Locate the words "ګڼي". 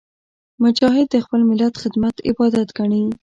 2.77-3.03